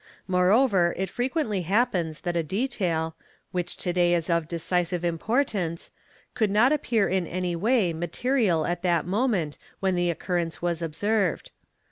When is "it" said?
0.97-1.11